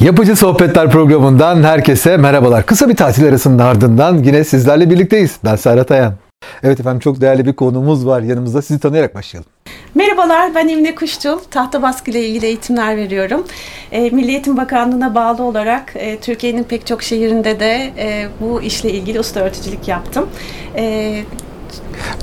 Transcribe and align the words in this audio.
Yapıcı 0.00 0.36
Sohbetler 0.36 0.90
programından 0.90 1.62
herkese 1.62 2.16
merhabalar. 2.16 2.66
Kısa 2.66 2.88
bir 2.88 2.96
tatil 2.96 3.28
arasının 3.28 3.58
ardından 3.58 4.22
yine 4.22 4.44
sizlerle 4.44 4.90
birlikteyiz. 4.90 5.36
Ben 5.44 5.56
Serhat 5.56 5.90
Ayan. 5.90 6.14
Evet 6.62 6.80
efendim 6.80 7.00
çok 7.00 7.20
değerli 7.20 7.46
bir 7.46 7.52
konuğumuz 7.52 8.06
var 8.06 8.20
yanımızda. 8.22 8.62
Sizi 8.62 8.80
tanıyarak 8.80 9.14
başlayalım. 9.14 9.50
Merhabalar 9.94 10.54
ben 10.54 10.68
Emine 10.68 10.94
Kuşçul. 10.94 11.38
Tahta 11.50 11.82
baskı 11.82 12.10
ile 12.10 12.28
ilgili 12.28 12.46
eğitimler 12.46 12.96
veriyorum. 12.96 13.44
E, 13.92 14.10
Milli 14.10 14.56
Bakanlığı'na 14.56 15.14
bağlı 15.14 15.42
olarak 15.42 15.92
e, 15.94 16.20
Türkiye'nin 16.20 16.64
pek 16.64 16.86
çok 16.86 17.02
şehrinde 17.02 17.60
de 17.60 17.92
e, 17.98 18.28
bu 18.40 18.62
işle 18.62 18.90
ilgili 18.90 19.20
usta 19.20 19.40
öğreticilik 19.40 19.88
yaptım. 19.88 20.28
E, 20.76 21.14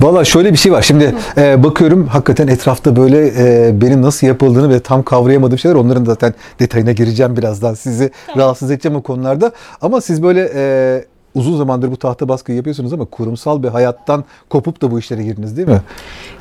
Valla 0.01 0.25
şöyle 0.25 0.51
bir 0.51 0.57
şey 0.57 0.71
var. 0.71 0.81
Şimdi 0.81 1.15
e, 1.37 1.63
bakıyorum 1.63 2.07
hakikaten 2.07 2.47
etrafta 2.47 2.95
böyle 2.95 3.27
e, 3.37 3.71
benim 3.81 4.01
nasıl 4.01 4.27
yapıldığını 4.27 4.69
ve 4.69 4.79
tam 4.79 5.03
kavrayamadığım 5.03 5.57
şeyler. 5.57 5.75
Onların 5.75 6.05
zaten 6.05 6.33
detayına 6.59 6.91
gireceğim 6.91 7.37
birazdan. 7.37 7.73
Sizi 7.73 8.11
Tamam. 8.27 8.41
rahatsız 8.41 8.71
edeceğim 8.71 8.95
o 8.95 9.01
konularda. 9.01 9.51
Ama 9.81 10.01
siz 10.01 10.23
böyle 10.23 10.51
e, 10.55 11.05
uzun 11.37 11.57
zamandır 11.57 11.91
bu 11.91 11.97
tahta 11.97 12.29
baskıyı 12.29 12.55
yapıyorsunuz 12.55 12.93
ama 12.93 13.05
kurumsal 13.05 13.63
bir 13.63 13.67
hayattan 13.67 14.23
kopup 14.49 14.81
da 14.81 14.91
bu 14.91 14.99
işlere 14.99 15.23
girdiniz 15.23 15.57
değil 15.57 15.67
mi? 15.67 15.81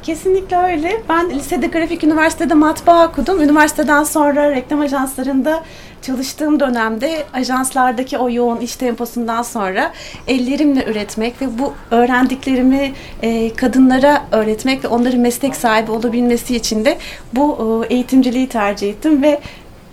Kesinlikle 0.03 0.57
öyle. 0.57 1.03
Ben 1.09 1.31
lisede 1.31 1.67
grafik 1.67 2.05
üniversitede 2.05 2.55
matbaa 2.55 3.09
okudum. 3.09 3.43
Üniversiteden 3.43 4.05
sonra 4.05 4.51
reklam 4.51 4.81
ajanslarında 4.81 5.63
çalıştığım 6.03 6.61
dönemde 6.61 7.25
ajanslardaki 7.33 8.19
o 8.19 8.31
yoğun 8.31 8.61
iş 8.61 8.77
temposundan 8.77 9.43
sonra 9.43 9.93
ellerimle 10.29 10.85
üretmek 10.85 11.43
ve 11.43 11.59
bu 11.59 11.73
öğrendiklerimi 11.91 12.93
e, 13.23 13.55
kadınlara 13.55 14.25
öğretmek 14.33 14.85
ve 14.85 14.89
onların 14.89 15.21
meslek 15.21 15.57
sahibi 15.57 15.91
olabilmesi 15.91 16.57
için 16.57 16.85
de 16.85 16.99
bu 17.33 17.85
e, 17.91 17.95
eğitimciliği 17.95 18.49
tercih 18.49 18.91
ettim 18.91 19.23
ve 19.23 19.41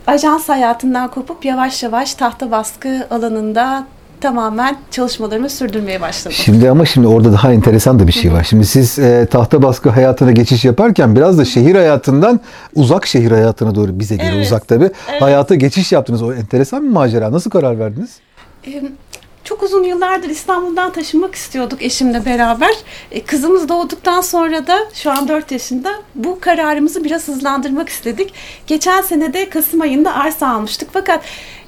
ajans 0.07 0.49
hayatından 0.49 1.11
kopup 1.11 1.45
yavaş 1.45 1.83
yavaş 1.83 2.15
tahta 2.15 2.51
baskı 2.51 3.07
alanında 3.11 3.85
tamamen 4.23 4.77
çalışmalarımı 4.91 5.49
sürdürmeye 5.49 6.01
başladım. 6.01 6.37
Şimdi 6.41 6.69
ama 6.69 6.85
şimdi 6.85 7.07
orada 7.07 7.33
daha 7.33 7.53
enteresan 7.53 7.99
da 7.99 8.07
bir 8.07 8.11
şey 8.11 8.33
var. 8.33 8.43
Şimdi 8.49 8.65
siz 8.65 8.99
e, 8.99 9.27
tahta 9.31 9.63
baskı 9.63 9.89
hayatına 9.89 10.31
geçiş 10.31 10.65
yaparken 10.65 11.15
biraz 11.15 11.37
da 11.37 11.45
şehir 11.45 11.75
hayatından 11.75 12.39
uzak 12.75 13.07
şehir 13.07 13.31
hayatına 13.31 13.75
doğru 13.75 13.99
bize 13.99 14.15
göre 14.15 14.31
Evet. 14.35 14.45
uzak 14.45 14.67
tabii. 14.67 14.89
Evet. 15.11 15.21
Hayata 15.21 15.55
geçiş 15.55 15.91
yaptınız. 15.91 16.21
O 16.23 16.33
enteresan 16.33 16.83
bir 16.83 16.89
macera. 16.89 17.31
Nasıl 17.31 17.49
karar 17.51 17.79
verdiniz? 17.79 18.09
Ee, 18.67 18.81
Çok 19.43 19.63
uzun 19.63 19.83
yıllardır 19.83 20.29
İstanbul'dan 20.29 20.91
taşınmak 20.93 21.35
istiyorduk 21.35 21.81
eşimle 21.81 22.25
beraber. 22.25 22.73
Ee, 23.11 23.23
Kızımız 23.23 23.69
doğduktan 23.69 24.21
sonra 24.21 24.67
da 24.67 24.77
şu 24.93 25.11
an 25.11 25.27
4 25.27 25.51
yaşında 25.51 25.89
bu 26.15 26.39
kararımızı 26.39 27.03
biraz 27.03 27.27
hızlandırmak 27.27 27.89
istedik. 27.89 28.33
Geçen 28.67 29.01
sene 29.01 29.33
de 29.33 29.49
Kasım 29.49 29.81
ayında 29.81 30.13
arsa 30.15 30.47
almıştık 30.47 30.89
fakat 30.93 31.21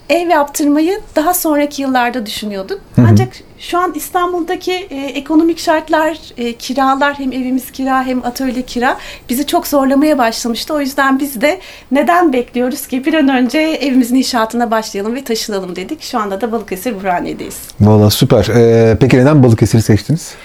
ev 0.09 0.29
yaptırmayı 0.29 0.99
daha 1.15 1.33
sonraki 1.33 1.81
yıllarda 1.81 2.25
düşünüyorduk. 2.25 2.81
Ancak 3.09 3.29
şu 3.59 3.77
an 3.77 3.93
İstanbul'daki 3.95 4.71
e, 4.71 4.95
ekonomik 5.05 5.59
şartlar, 5.59 6.17
e, 6.37 6.53
kiralar 6.53 7.19
hem 7.19 7.31
evimiz 7.31 7.71
kira 7.71 8.03
hem 8.03 8.25
atölye 8.25 8.61
kira 8.61 8.97
bizi 9.29 9.47
çok 9.47 9.67
zorlamaya 9.67 10.17
başlamıştı. 10.17 10.73
O 10.73 10.79
yüzden 10.81 11.19
biz 11.19 11.41
de 11.41 11.59
neden 11.91 12.33
bekliyoruz 12.33 12.87
ki 12.87 13.05
bir 13.05 13.13
an 13.13 13.29
önce 13.29 13.59
evimizin 13.59 14.15
inşaatına 14.15 14.71
başlayalım 14.71 15.15
ve 15.15 15.23
taşınalım 15.23 15.75
dedik. 15.75 16.01
Şu 16.01 16.19
anda 16.19 16.41
da 16.41 16.51
Balıkesir 16.51 16.95
Burhaniye'deyiz. 16.95 17.57
Valla 17.81 18.09
süper. 18.09 18.45
E, 18.45 18.97
peki 18.99 19.17
neden 19.17 19.43
Balıkesir'i 19.43 19.81
seçtiniz? 19.81 20.35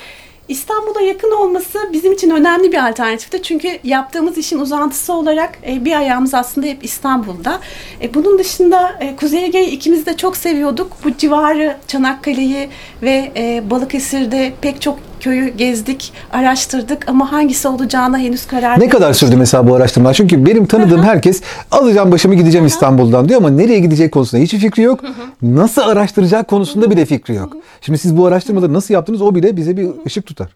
İstanbul'a 0.50 1.00
yakın 1.00 1.30
olması 1.30 1.78
bizim 1.92 2.12
için 2.12 2.30
önemli 2.30 2.72
bir 2.72 2.88
alternatifti. 2.88 3.42
Çünkü 3.42 3.78
yaptığımız 3.84 4.38
işin 4.38 4.58
uzantısı 4.58 5.12
olarak 5.12 5.58
e, 5.66 5.84
bir 5.84 5.92
ayağımız 5.92 6.34
aslında 6.34 6.66
hep 6.66 6.84
İstanbul'da. 6.84 7.60
E, 8.02 8.14
bunun 8.14 8.38
dışında 8.38 8.98
e, 9.00 9.16
Kuzey 9.16 9.44
Ege'yi 9.44 9.70
ikimiz 9.70 10.06
de 10.06 10.16
çok 10.16 10.36
seviyorduk. 10.36 10.92
Bu 11.04 11.16
civarı 11.16 11.76
Çanakkale'yi 11.86 12.68
ve 13.02 13.32
e, 13.36 13.70
Balıkesir'de 13.70 14.52
pek 14.60 14.82
çok 14.82 15.09
köyü 15.20 15.48
gezdik, 15.48 16.12
araştırdık 16.32 17.08
ama 17.08 17.32
hangisi 17.32 17.68
olacağına 17.68 18.18
henüz 18.18 18.46
karar 18.46 18.80
Ne 18.80 18.88
kadar 18.88 19.12
sürdü 19.12 19.36
mesela 19.36 19.68
bu 19.68 19.74
araştırmalar? 19.74 20.14
Çünkü 20.14 20.46
benim 20.46 20.66
tanıdığım 20.66 21.02
herkes 21.02 21.42
alacağım 21.70 22.12
başımı 22.12 22.34
gideceğim 22.34 22.66
İstanbul'dan 22.66 23.28
diyor 23.28 23.40
ama 23.40 23.50
nereye 23.50 23.78
gidecek 23.78 24.12
konusunda 24.12 24.42
hiçbir 24.42 24.58
fikri 24.58 24.82
yok. 24.82 25.00
Nasıl 25.42 25.82
araştıracak 25.82 26.48
konusunda 26.48 26.90
bile 26.90 27.06
fikri 27.06 27.34
yok. 27.34 27.56
Şimdi 27.80 27.98
siz 27.98 28.16
bu 28.16 28.26
araştırmaları 28.26 28.72
nasıl 28.72 28.94
yaptınız 28.94 29.22
o 29.22 29.34
bile 29.34 29.56
bize 29.56 29.76
bir 29.76 29.88
ışık 30.06 30.26
tutar. 30.26 30.48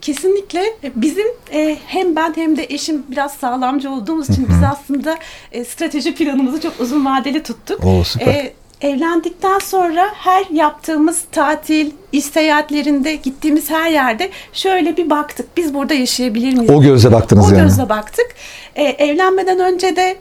Kesinlikle 0.00 0.62
bizim 0.96 1.26
e, 1.52 1.76
hem 1.86 2.16
ben 2.16 2.32
hem 2.36 2.56
de 2.56 2.66
eşim 2.68 3.02
biraz 3.10 3.32
sağlamcı 3.32 3.90
olduğumuz 3.90 4.30
için 4.30 4.46
biz 4.48 4.56
aslında 4.72 5.18
e, 5.52 5.64
strateji 5.64 6.14
planımızı 6.14 6.60
çok 6.60 6.80
uzun 6.80 7.04
vadeli 7.04 7.42
tuttuk. 7.42 7.84
Oo, 7.84 8.04
süper. 8.04 8.26
E, 8.26 8.52
evlendikten 8.80 9.58
sonra 9.58 10.06
her 10.14 10.44
yaptığımız 10.52 11.22
tatil, 11.32 11.90
iş 12.12 12.24
seyahatlerinde 12.24 13.14
gittiğimiz 13.14 13.70
her 13.70 13.90
yerde 13.90 14.30
şöyle 14.52 14.96
bir 14.96 15.10
baktık. 15.10 15.56
Biz 15.56 15.74
burada 15.74 15.94
yaşayabilir 15.94 16.52
miyiz? 16.54 16.70
O 16.70 16.82
gözle 16.82 17.12
baktınız 17.12 17.52
O 17.52 17.54
yani. 17.56 17.62
gözle 17.62 17.88
baktık. 17.88 18.26
E, 18.76 18.82
evlenmeden 18.82 19.58
önce 19.60 19.96
de 19.96 20.16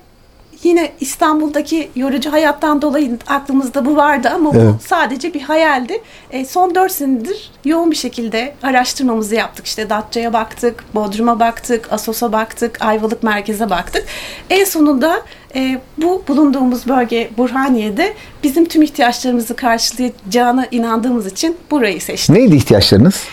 yine 0.63 0.91
İstanbul'daki 0.99 1.89
yorucu 1.95 2.31
hayattan 2.31 2.81
dolayı 2.81 3.17
aklımızda 3.27 3.85
bu 3.85 3.95
vardı 3.95 4.31
ama 4.35 4.51
Evet. 4.53 4.73
bu 4.73 4.87
sadece 4.87 5.33
bir 5.33 5.41
hayaldi. 5.41 6.01
E, 6.31 6.45
son 6.45 6.75
4 6.75 6.91
senedir 6.91 7.51
yoğun 7.65 7.91
bir 7.91 7.95
şekilde 7.95 8.55
araştırmamızı 8.63 9.35
yaptık. 9.35 9.65
İşte 9.67 9.89
Datça'ya 9.89 10.33
baktık, 10.33 10.83
Bodrum'a 10.95 11.39
baktık, 11.39 11.87
Asos'a 11.93 12.31
baktık, 12.31 12.81
Ayvalık 12.81 13.23
merkeze 13.23 13.69
baktık. 13.69 14.05
En 14.49 14.63
sonunda 14.65 15.21
e, 15.55 15.79
bu 15.97 16.23
bulunduğumuz 16.27 16.87
bölge 16.87 17.29
Burhaniye'de 17.37 18.13
bizim 18.43 18.65
tüm 18.65 18.81
ihtiyaçlarımızı 18.81 19.55
karşılayacağına 19.55 20.67
inandığımız 20.71 21.27
için 21.27 21.57
burayı 21.71 22.01
seçtik. 22.01 22.35
Neydi 22.35 22.55
ihtiyaçlarınız? 22.55 23.23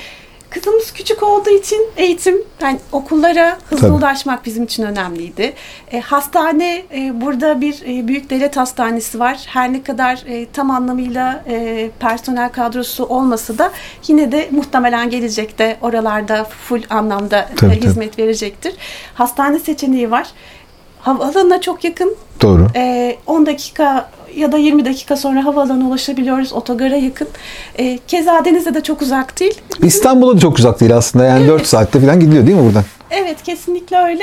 Kızımız 0.51 0.93
küçük 0.93 1.23
olduğu 1.23 1.51
için 1.51 1.87
eğitim, 1.97 2.43
yani 2.61 2.79
okullara 2.93 3.59
hızlı 3.71 3.81
Tabii. 3.89 3.93
ulaşmak 3.93 4.47
bizim 4.47 4.65
için 4.65 4.83
önemliydi. 4.83 5.53
E, 5.93 6.01
hastane, 6.01 6.83
e, 6.95 7.21
burada 7.21 7.61
bir 7.61 7.83
e, 7.83 8.09
büyük 8.09 8.31
devlet 8.31 8.57
hastanesi 8.57 9.21
var. 9.21 9.41
Her 9.47 9.73
ne 9.73 9.83
kadar 9.83 10.23
e, 10.27 10.47
tam 10.53 10.71
anlamıyla 10.71 11.45
e, 11.49 11.91
personel 11.99 12.53
kadrosu 12.53 13.05
olmasa 13.05 13.59
da 13.59 13.73
yine 14.09 14.33
de 14.33 14.49
muhtemelen 14.51 15.11
gelecekte 15.11 15.77
oralarda 15.83 16.45
full 16.45 16.83
anlamda 16.91 17.39
e, 17.41 17.55
Tabii, 17.57 17.75
tabii. 17.75 17.87
hizmet 17.87 18.19
verecektir. 18.19 18.75
Hastane 19.15 19.59
seçeneği 19.59 20.11
var. 20.11 20.27
Havaalanına 21.01 21.61
çok 21.61 21.85
yakın. 21.85 22.17
Doğru. 22.43 22.67
E, 22.77 23.17
10 23.27 23.47
dakika 23.47 24.11
ya 24.37 24.53
da 24.53 24.59
20 24.59 24.85
dakika 24.85 25.17
sonra 25.17 25.45
havaalanına 25.45 25.89
ulaşabiliyoruz. 25.89 26.53
Otogara 26.53 26.97
yakın. 26.97 27.29
E, 27.79 27.99
keza 28.09 28.45
denize 28.45 28.75
de 28.75 28.81
çok 28.81 29.03
uzak 29.03 29.41
değil. 29.41 29.61
İstanbul'a 29.83 30.37
da 30.37 30.41
çok 30.41 30.59
uzak 30.59 30.81
değil 30.81 30.97
aslında. 30.97 31.25
Yani 31.25 31.49
4 31.49 31.67
saatte 31.67 32.01
falan 32.01 32.21
gidiliyor 32.21 32.47
değil 32.47 32.57
mi 32.57 32.65
buradan? 32.65 32.85
Evet 33.11 33.43
kesinlikle 33.43 33.97
öyle. 33.97 34.23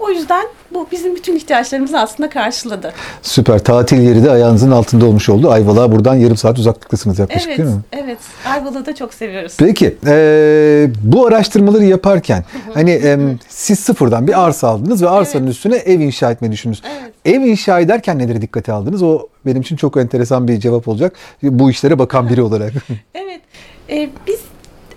O 0.00 0.10
yüzden 0.10 0.46
bu 0.74 0.86
bizim 0.92 1.14
bütün 1.16 1.36
ihtiyaçlarımızı 1.36 1.98
aslında 1.98 2.30
karşıladı. 2.30 2.92
Süper. 3.22 3.58
Tatil 3.64 4.00
yeri 4.00 4.24
de 4.24 4.30
ayağınızın 4.30 4.70
altında 4.70 5.06
olmuş 5.06 5.28
oldu. 5.28 5.50
Ayvalık'a 5.50 5.92
buradan 5.92 6.14
yarım 6.14 6.36
saat 6.36 6.58
uzaklıktasınız 6.58 7.18
yaklaşık 7.18 7.48
Evet, 7.48 7.58
değil 7.58 7.68
mi? 7.70 7.80
evet. 7.92 8.18
Ayvalık'ı 8.46 8.86
da 8.86 8.94
çok 8.94 9.14
seviyoruz. 9.14 9.54
Peki 9.58 9.96
eee, 10.06 10.90
bu 11.02 11.26
araştırmaları 11.26 11.84
yaparken 11.84 12.44
hani 12.74 12.90
em, 12.90 13.38
siz 13.48 13.78
sıfırdan 13.78 14.26
bir 14.26 14.44
arsa 14.44 14.68
aldınız 14.68 15.02
ve 15.02 15.08
arsanın 15.08 15.44
Evet. 15.44 15.54
üstüne 15.54 15.76
ev 15.76 16.00
inşa 16.00 16.30
etmeyi 16.30 16.52
düşündünüz. 16.52 16.82
Evet. 17.02 17.12
Ev 17.24 17.40
inşa 17.40 17.80
ederken 17.80 18.18
neleri 18.18 18.42
dikkate 18.42 18.72
aldınız? 18.72 19.02
O 19.02 19.26
benim 19.46 19.60
için 19.60 19.76
çok 19.76 19.96
enteresan 19.96 20.48
bir 20.48 20.60
cevap 20.60 20.88
olacak. 20.88 21.12
Bu 21.42 21.70
işlere 21.70 21.98
bakan 21.98 22.28
biri 22.28 22.42
olarak. 22.48 22.72
Evet. 23.14 23.40
e, 23.90 24.08
biz 24.26 24.38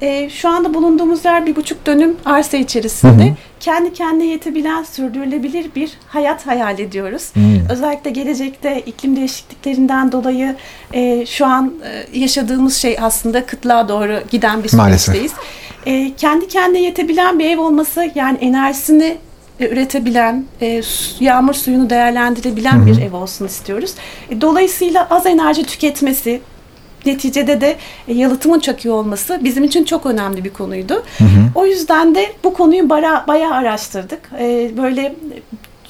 e, 0.02 0.30
şu 0.30 0.50
anda 0.50 0.74
bulunduğumuz 0.74 1.26
yer 1.26 1.46
bir 1.46 1.56
buçuk 1.56 1.86
dönüm 1.86 2.16
arsa 2.26 2.58
içerisinde 2.58 3.34
kendi 3.60 3.94
kendine 3.94 4.26
yetebilen 4.26 4.84
sürdürülebilir 4.84 5.76
bir 5.76 5.92
hayat 6.08 6.48
hayal 6.48 6.80
ediyoruz. 6.80 7.32
Özellikle 7.72 8.10
gelecekte 8.12 8.82
iklim 8.86 9.16
değişikliklerinden 9.16 10.12
dolayı 10.12 10.56
e, 10.94 11.26
şu 11.26 11.46
an 11.46 11.74
e, 12.14 12.20
yaşadığımız 12.20 12.76
şey 12.78 12.98
aslında 13.02 13.46
kıtlığa 13.46 13.90
doğru 13.90 14.20
giden 14.32 14.64
bir 14.64 14.70
süreçteyiz. 14.70 15.32
E, 15.86 16.14
kendi 16.16 16.48
kendine 16.48 16.82
yetebilen 16.82 17.40
bir 17.40 17.46
ev 17.50 17.60
olması 17.60 18.12
yani 18.16 18.38
enerjisini 18.42 19.18
e, 19.60 19.70
üretebilen, 19.70 20.46
e, 20.62 20.82
yağmur 21.20 21.54
suyunu 21.54 21.90
değerlendirebilen 21.90 22.86
bir 22.86 23.02
ev 23.02 23.16
olsun 23.16 23.46
istiyoruz. 23.46 23.94
E, 24.30 24.42
Dolayısıyla 24.42 25.08
az 25.10 25.26
enerji 25.26 25.64
tüketmesi, 25.64 26.42
neticede 27.06 27.62
de 27.62 27.76
e, 28.08 28.14
yalıtımın 28.14 28.60
çok 28.60 28.86
iyi 28.86 28.92
olması 28.92 29.40
bizim 29.44 29.64
için 29.64 29.84
çok 29.84 30.06
önemli 30.06 30.44
bir 30.44 30.50
konuydu. 30.50 31.04
O 31.56 31.66
yüzden 31.66 32.16
de 32.16 32.26
bu 32.44 32.54
konuyu 32.54 32.90
bara, 32.90 33.26
bayağı 33.28 33.54
araştırdık. 33.54 34.20
E, 34.40 34.72
Böyle 34.78 35.16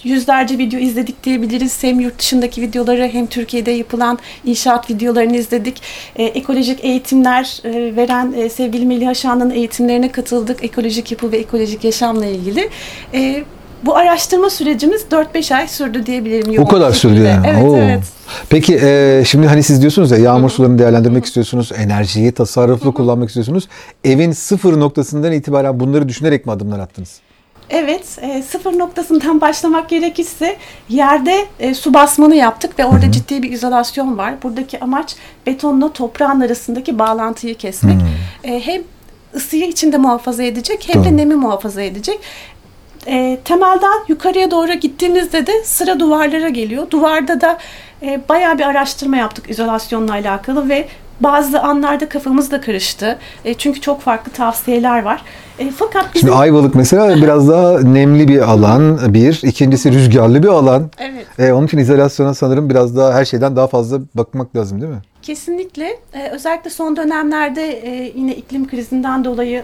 yüzlerce 0.04 0.58
video 0.58 0.80
izledik 0.80 1.24
diyebiliriz. 1.24 1.84
Hem 1.84 2.00
yurt 2.00 2.20
dışındaki 2.20 2.62
videoları 2.62 3.08
hem 3.08 3.28
Türkiye'de 3.28 3.72
yapılan 3.72 4.20
inşaat 4.46 4.90
videolarını 4.90 5.38
izledik. 5.38 5.82
E, 6.16 6.24
ekolojik 6.24 6.84
eğitimler 6.86 7.62
e, 7.64 7.96
veren 7.96 8.34
e, 8.38 8.50
sevgili 8.50 8.86
Melih 8.86 9.10
Aşan'ın 9.10 9.50
eğitimlerine 9.50 10.12
katıldık. 10.12 10.64
Ekolojik 10.64 11.12
yapı 11.12 11.32
ve 11.32 11.38
ekolojik 11.38 11.84
yaşamla 11.84 12.26
ilgili. 12.26 12.70
E, 13.14 13.44
bu 13.84 13.96
araştırma 13.98 14.50
sürecimiz 14.50 15.06
4-5 15.12 15.56
ay 15.56 15.68
sürdü 15.68 16.06
diyebilirim. 16.06 16.62
O 16.62 16.68
kadar 16.68 16.92
sürdü 16.92 17.24
yani. 17.24 17.48
Evet, 17.50 17.64
Oo. 17.64 17.78
evet. 17.78 18.04
Peki 18.50 18.80
e, 18.82 19.24
şimdi 19.26 19.48
hani 19.48 19.64
siz 19.64 19.82
diyorsunuz 19.82 20.12
ya 20.12 20.18
yağmur 20.18 20.50
sularını 20.50 20.80
değerlendirmek 20.80 21.26
istiyorsunuz, 21.26 21.72
enerjiyi 21.78 22.32
tasarruflu 22.32 22.94
kullanmak 22.94 23.30
istiyorsunuz. 23.30 23.68
Evin 24.04 24.32
sıfır 24.32 24.80
noktasından 24.80 25.32
itibaren 25.32 25.80
bunları 25.80 26.10
düşünerek 26.10 26.46
mi 26.46 26.52
adımlar 26.52 26.80
attınız? 26.80 27.20
Evet, 27.70 28.18
e, 28.22 28.42
sıfır 28.44 28.80
noktasından 28.80 29.42
başlamak 29.42 29.90
gerekirse 29.90 30.58
yerde 30.90 31.46
e, 31.60 31.74
su 31.74 31.94
basmanı 31.94 32.36
yaptık 32.36 32.80
ve 32.80 32.86
orada 32.86 33.12
ciddi 33.12 33.44
bir 33.44 33.52
izolasyon 33.52 34.18
var. 34.18 34.34
Buradaki 34.44 34.80
amaç 34.80 35.16
betonla 35.48 35.94
toprağın 35.94 36.42
arasındaki 36.42 37.00
bağlantıyı 37.00 37.56
kesmek. 37.56 37.98
E, 38.44 38.60
hem 38.60 38.82
ısıyı 39.36 39.68
içinde 39.68 39.98
muhafaza 39.98 40.44
edecek 40.44 40.84
hem 40.88 40.96
Doğru. 40.96 41.12
de 41.12 41.18
nemi 41.18 41.36
muhafaza 41.36 41.82
edecek. 41.82 42.20
E, 43.08 43.40
temelden 43.46 44.00
yukarıya 44.08 44.52
doğru 44.52 44.74
gittiğimizde 44.74 45.48
de 45.48 45.64
sıra 45.64 46.00
duvarlara 46.00 46.50
geliyor. 46.50 46.92
Duvarda 46.92 47.42
da 47.42 47.58
e, 48.02 48.22
bayağı 48.30 48.58
bir 48.58 48.64
araştırma 48.64 49.18
yaptık 49.18 49.50
izolasyonla 49.50 50.12
alakalı 50.12 50.70
ve 50.70 50.88
bazı 51.22 51.62
anlarda 51.62 52.10
kafamız 52.10 52.52
da 52.52 52.62
karıştı. 52.62 53.18
E, 53.46 53.54
çünkü 53.54 53.82
çok 53.82 54.02
farklı 54.02 54.32
tavsiyeler 54.32 55.04
var. 55.04 55.22
E, 55.60 55.72
fakat 55.72 56.16
bizim... 56.16 56.28
Şimdi 56.30 56.40
Ayvalık 56.40 56.76
mesela 56.76 57.16
biraz 57.22 57.50
daha 57.50 57.80
nemli 57.80 58.28
bir 58.28 58.52
alan 58.52 59.14
bir. 59.14 59.42
ikincisi 59.44 59.92
rüzgarlı 59.92 60.44
bir 60.44 60.48
alan. 60.48 60.92
Evet. 60.98 61.26
E, 61.40 61.54
onun 61.54 61.68
için 61.68 61.78
izolasyona 61.78 62.34
sanırım 62.34 62.70
biraz 62.70 62.98
daha 62.98 63.14
her 63.14 63.26
şeyden 63.26 63.56
daha 63.56 63.68
fazla 63.68 64.00
bakmak 64.16 64.56
lazım 64.56 64.82
değil 64.82 64.92
mi? 64.94 65.02
Kesinlikle. 65.22 65.98
Ee, 66.14 66.30
özellikle 66.30 66.70
son 66.70 66.96
dönemlerde 66.96 67.70
e, 67.88 68.12
yine 68.16 68.36
iklim 68.36 68.68
krizinden 68.68 69.26
dolayı 69.26 69.64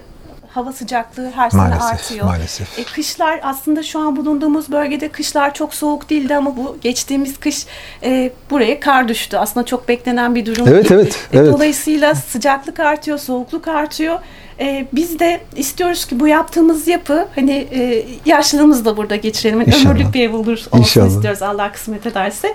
hava 0.55 0.71
sıcaklığı 0.73 1.31
her 1.35 1.49
sene 1.49 1.61
Maalesef, 1.61 1.83
artıyor. 1.93 2.25
maalesef. 2.25 2.79
E, 2.79 2.83
kışlar 2.83 3.39
aslında 3.43 3.83
şu 3.83 3.99
an 3.99 4.15
bulunduğumuz 4.15 4.71
bölgede 4.71 5.09
kışlar 5.09 5.53
çok 5.53 5.73
soğuk 5.73 6.09
değildi 6.09 6.35
ama 6.35 6.57
bu 6.57 6.77
geçtiğimiz 6.81 7.39
kış 7.39 7.65
e, 8.03 8.31
buraya 8.49 8.79
kar 8.79 9.07
düştü. 9.07 9.37
Aslında 9.37 9.65
çok 9.65 9.87
beklenen 9.87 10.35
bir 10.35 10.45
durum 10.45 10.67
Evet, 10.67 10.89
değil. 10.89 11.01
evet, 11.01 11.27
E, 11.33 11.37
evet. 11.37 11.53
Dolayısıyla 11.53 12.15
sıcaklık 12.15 12.79
artıyor, 12.79 13.17
soğukluk 13.17 13.67
artıyor. 13.67 14.19
E, 14.59 14.85
biz 14.93 15.19
de 15.19 15.41
istiyoruz 15.55 16.05
ki 16.05 16.19
bu 16.19 16.27
yaptığımız 16.27 16.87
yapı 16.87 17.27
hani 17.35 17.67
e, 17.71 18.05
yaşlılığımızı 18.25 18.85
da 18.85 18.97
burada 18.97 19.15
geçirelim. 19.15 19.59
Hani 19.59 19.67
İnşallah. 19.67 19.91
ömürlük 19.95 20.13
bir 20.13 20.29
ev 20.29 20.35
olur, 20.35 20.51
olsun 20.57 20.77
İnşallah. 20.77 21.07
istiyoruz 21.07 21.41
Allah 21.41 21.71
kısmet 21.71 22.05
ederse. 22.07 22.53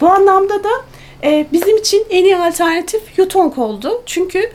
Bu 0.00 0.08
anlamda 0.08 0.64
da 0.64 0.68
e, 1.24 1.46
bizim 1.52 1.76
için 1.76 2.06
en 2.10 2.24
iyi 2.24 2.36
alternatif 2.36 3.18
Yutong 3.18 3.58
oldu. 3.58 4.02
Çünkü 4.06 4.52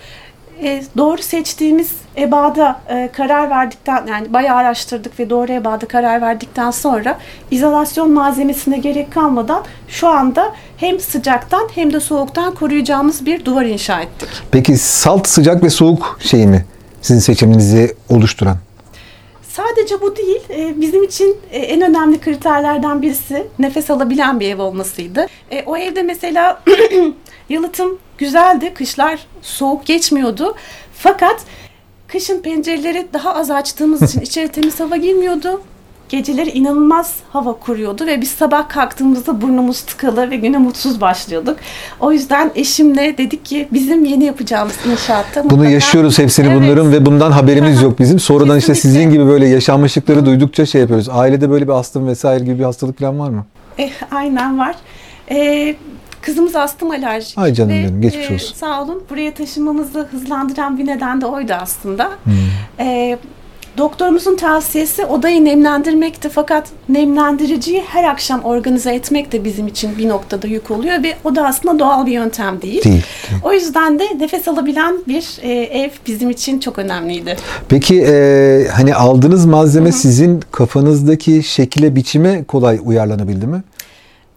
e, 0.63 0.83
doğru 0.97 1.21
seçtiğimiz 1.21 1.91
ebada 2.17 2.79
e, 2.89 3.09
karar 3.13 3.49
verdikten 3.49 4.07
yani 4.07 4.33
bayağı 4.33 4.55
araştırdık 4.57 5.19
ve 5.19 5.29
doğru 5.29 5.51
ebada 5.51 5.85
karar 5.85 6.21
verdikten 6.21 6.71
sonra 6.71 7.17
izolasyon 7.51 8.11
malzemesine 8.11 8.77
gerek 8.77 9.11
kalmadan 9.13 9.63
şu 9.87 10.07
anda 10.07 10.53
hem 10.77 10.99
sıcaktan 10.99 11.67
hem 11.75 11.93
de 11.93 11.99
soğuktan 11.99 12.55
koruyacağımız 12.55 13.25
bir 13.25 13.45
duvar 13.45 13.65
inşa 13.65 14.01
ettik. 14.01 14.29
Peki 14.51 14.77
salt, 14.77 15.27
sıcak 15.27 15.63
ve 15.63 15.69
soğuk 15.69 16.19
şeyi 16.21 16.47
mi 16.47 16.65
sizin 17.01 17.19
seçiminizi 17.19 17.95
oluşturan? 18.09 18.57
Sadece 19.49 20.01
bu 20.01 20.15
değil, 20.15 20.41
e, 20.49 20.81
bizim 20.81 21.03
için 21.03 21.37
e, 21.51 21.59
en 21.59 21.81
önemli 21.81 22.19
kriterlerden 22.19 23.01
birisi 23.01 23.47
nefes 23.59 23.89
alabilen 23.89 24.39
bir 24.39 24.49
ev 24.55 24.61
olmasıydı. 24.61 25.27
E, 25.51 25.63
O 25.65 25.77
evde 25.77 26.03
mesela 26.03 26.61
yalıtım 27.49 27.97
güzeldi, 28.17 28.73
kışlar 28.73 29.19
soğuk 29.41 29.85
geçmiyordu. 29.85 30.55
Fakat 30.93 31.35
kışın 32.07 32.41
pencereleri 32.41 33.07
daha 33.13 33.35
az 33.35 33.51
açtığımız 33.51 34.01
için 34.01 34.21
içeri 34.29 34.47
temiz 34.47 34.79
hava 34.79 34.95
girmiyordu. 34.97 35.61
Geceleri 36.09 36.49
inanılmaz 36.49 37.13
hava 37.29 37.53
kuruyordu 37.53 38.05
ve 38.05 38.21
biz 38.21 38.31
sabah 38.31 38.69
kalktığımızda 38.69 39.41
burnumuz 39.41 39.81
tıkalı 39.81 40.31
ve 40.31 40.35
güne 40.35 40.57
mutsuz 40.57 41.01
başlıyorduk. 41.01 41.57
O 41.99 42.11
yüzden 42.11 42.51
eşimle 42.55 43.17
dedik 43.17 43.45
ki 43.45 43.67
bizim 43.73 44.05
yeni 44.05 44.23
yapacağımız 44.23 44.75
inşaatta 44.91 45.43
Bunu 45.49 45.63
mutlaka- 45.63 45.71
yaşıyoruz 45.71 46.19
hepsini 46.19 46.47
Evet. 46.47 46.57
bunların 46.61 46.91
ve 46.91 47.05
bundan 47.05 47.31
haberimiz 47.31 47.81
yok 47.81 47.99
bizim. 47.99 48.19
Sonradan 48.19 48.57
işte 48.57 48.73
Kesinlikle. 48.73 48.99
sizin 48.99 49.11
gibi 49.13 49.27
böyle 49.27 49.47
yaşanmışlıkları 49.47 50.25
duydukça 50.25 50.65
şey 50.65 50.81
yapıyoruz. 50.81 51.09
Ailede 51.09 51.49
böyle 51.49 51.67
bir 51.67 51.73
astım 51.73 52.07
vesaire 52.07 52.43
gibi 52.45 52.59
bir 52.59 52.63
hastalık 52.63 52.99
falan 52.99 53.19
var 53.19 53.29
mı? 53.29 53.45
E, 53.79 53.89
aynen 54.11 54.59
var. 54.59 54.75
E, 55.31 55.75
kızımız 56.25 56.55
astım 56.55 56.91
alerjik. 56.91 57.37
Ay 57.37 57.53
canım 57.53 57.71
Ve, 57.71 57.83
benim, 57.83 58.01
geçmiş 58.01 58.31
e, 58.31 58.33
olsun. 58.33 58.55
Sağ 58.55 58.83
olun. 58.83 59.03
Buraya 59.09 59.33
taşınmamızı 59.33 59.99
hızlandıran 60.11 60.77
bir 60.77 60.87
neden 60.87 61.21
de 61.21 61.25
oydu 61.25 61.53
aslında. 61.53 62.11
Hmm. 62.23 62.33
E, 62.79 63.17
doktorumuzun 63.77 64.35
tavsiyesi 64.35 65.05
odayı 65.05 65.45
nemlendirmekti. 65.45 66.29
Fakat 66.29 66.67
nemlendiriciyi 66.89 67.83
her 67.87 68.03
akşam 68.03 68.43
organize 68.43 68.93
etmek 68.93 69.31
de 69.31 69.43
bizim 69.43 69.67
için 69.67 69.97
bir 69.97 70.09
noktada 70.09 70.47
yük 70.47 70.71
oluyor 70.71 71.03
ve 71.03 71.13
o 71.23 71.35
da 71.35 71.47
aslında 71.47 71.79
doğal 71.79 72.05
bir 72.05 72.11
yöntem 72.11 72.61
değil. 72.61 72.83
Değil. 72.83 73.03
O 73.43 73.53
yüzden 73.53 73.99
de 73.99 74.03
nefes 74.19 74.47
alabilen 74.47 74.95
bir 75.07 75.37
e, 75.41 75.51
ev 75.51 75.89
bizim 76.07 76.29
için 76.29 76.59
çok 76.59 76.79
önemliydi. 76.79 77.35
Peki 77.69 78.01
e, 78.07 78.67
hani 78.71 78.95
aldığınız 78.95 79.45
malzeme 79.45 79.91
sizin 79.91 80.43
kafanızdaki 80.51 81.43
şekile 81.43 81.95
biçime 81.95 82.43
kolay 82.43 82.79
uyarlanabildi 82.83 83.47
mi? 83.47 83.63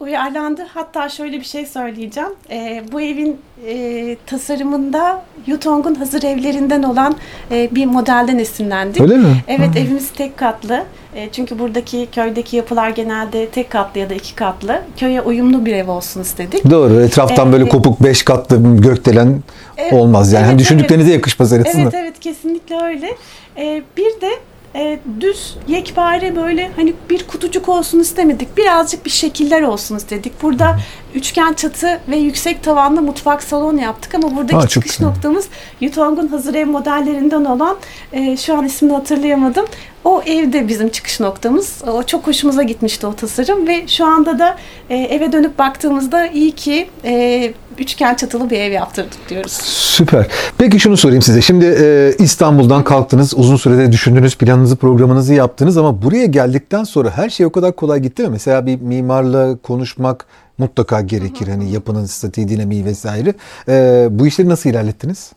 Uyarlandı. 0.01 0.63
Hatta 0.75 1.09
şöyle 1.09 1.41
bir 1.41 1.45
şey 1.45 1.67
söyleyeceğim. 1.67 2.31
Ee, 2.51 2.83
bu 2.93 3.01
evin 3.01 3.37
e, 3.67 4.17
tasarımında 4.27 5.23
Yutong'un 5.47 5.95
hazır 5.95 6.23
evlerinden 6.23 6.83
olan 6.83 7.17
e, 7.51 7.69
bir 7.75 7.87
modelden 7.87 8.39
esinlendik. 8.39 9.03
Öyle 9.03 9.17
mi? 9.17 9.45
Evet 9.49 9.77
evimiz 9.77 10.11
tek 10.11 10.37
katlı. 10.37 10.85
E, 11.15 11.29
çünkü 11.33 11.59
buradaki 11.59 12.09
köydeki 12.13 12.57
yapılar 12.57 12.91
genelde 12.91 13.49
tek 13.49 13.71
katlı 13.71 14.01
ya 14.01 14.11
da 14.11 14.15
iki 14.15 14.35
katlı. 14.35 14.81
Köye 14.97 15.21
uyumlu 15.21 15.67
bir 15.67 15.73
ev 15.75 15.91
olsun 15.91 16.21
istedik. 16.21 16.71
Doğru. 16.71 17.01
Etraftan 17.01 17.53
böyle 17.53 17.63
Evet. 17.63 17.73
kopuk 17.73 18.03
beş 18.03 18.23
katlı 18.23 18.77
gökdelen 18.81 19.43
Evet, 19.77 19.93
olmaz 19.93 20.33
yani. 20.33 20.41
evet, 20.43 20.51
hani 20.51 20.59
düşündüklerinize 20.59 21.13
yakışmaz 21.13 21.53
arasında. 21.53 21.83
Evet 21.83 21.95
evet 21.95 22.21
kesinlikle 22.21 22.77
öyle. 22.85 23.17
Ee, 23.57 23.83
bir 23.97 24.21
de 24.21 24.31
e, 24.79 24.99
düz 25.21 25.57
yekpare 25.69 26.37
böyle 26.37 26.71
hani 26.77 26.95
bir 27.11 27.27
kutucuk 27.27 27.69
olsun 27.69 28.01
istemedik. 28.01 28.57
Birazcık 28.57 29.05
bir 29.05 29.11
şekiller 29.11 29.63
olsun 29.63 29.97
istedik. 29.97 30.43
Burada 30.43 30.79
üçgen 31.15 31.53
çatı 31.53 32.01
ve 32.09 32.17
yüksek 32.17 32.63
tavanlı 32.63 33.03
mutfak 33.03 33.43
salon 33.43 33.77
yaptık 33.77 34.15
ama 34.15 34.37
buradaki 34.37 34.57
Aa, 34.57 34.69
çıkış 34.69 34.97
güzel. 34.97 35.07
noktamız 35.07 35.49
Yutong'un 35.81 36.29
hazır 36.29 36.55
ev 36.55 36.67
modellerinden 36.67 37.45
olan 37.45 37.77
e, 38.13 38.37
şu 38.37 38.55
an 38.59 38.65
ismini 38.65 38.93
hatırlayamadım. 38.93 39.67
O 40.05 40.23
evde 40.27 40.69
bizim 40.69 40.89
çıkış 40.89 41.21
noktamız. 41.21 41.83
O 41.87 42.03
çok 42.03 42.27
hoşumuza 42.27 42.63
gitmişti 42.63 43.07
o 43.07 43.15
tasarım 43.15 43.67
ve 43.67 43.89
şu 43.89 44.05
anda 44.07 44.39
da 44.39 44.57
e, 44.91 44.97
eve 44.97 45.33
dönüp 45.33 45.59
baktığımızda 45.59 46.27
iyi 46.27 46.53
ki 46.53 46.89
e, 47.05 47.53
üçgen 47.79 48.15
çatılı 48.15 48.51
bir 48.51 48.59
ev 48.61 48.73
yaptırdık 48.73 49.29
diyoruz. 49.29 49.53
Süper. 49.53 50.27
Peki 50.59 50.81
şunu 50.81 50.97
sorayım 50.97 51.23
size. 51.23 51.43
Şimdi 51.43 51.77
e, 51.81 52.13
İstanbul'dan 52.19 52.85
kalktınız. 52.85 53.35
Uzun 53.37 53.57
sürede 53.57 53.93
düşündünüz, 53.93 54.37
planınızı, 54.37 54.77
programınızı 54.77 55.35
yaptınız 55.35 55.77
ama 55.77 56.03
buraya 56.03 56.27
geldikten 56.27 56.85
sonra 56.85 57.11
her 57.11 57.31
şey 57.31 57.47
o 57.47 57.53
kadar 57.53 57.77
kolay 57.77 58.01
gitti 58.01 58.23
mi? 58.23 58.29
Mesela 58.29 58.67
bir 58.67 58.81
mimarla 58.81 59.57
konuşmak 59.57 60.27
mutlaka 60.59 61.01
gerekir. 61.01 61.49
Hani 61.49 61.71
yapının 61.71 62.07
statiği, 62.07 62.49
dinamiği 62.49 62.85
vesaire. 62.85 63.35
E, 63.69 64.09
bu 64.11 64.27
işleri 64.27 64.49
nasıl 64.49 64.71
ilerlettiniz? 64.71 65.33